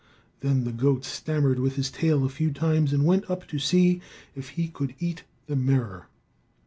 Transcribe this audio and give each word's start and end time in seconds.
Then 0.39 0.63
the 0.63 0.71
goat 0.71 1.05
stammered 1.05 1.59
with 1.59 1.75
his 1.75 1.91
tail 1.91 2.25
a 2.25 2.29
few 2.29 2.51
times 2.51 2.91
and 2.91 3.05
went 3.05 3.29
up 3.29 3.47
to 3.49 3.59
see 3.59 4.01
if 4.33 4.49
he 4.57 4.67
could 4.67 4.95
eat 4.97 5.25
the 5.45 5.55
mirror. 5.55 6.07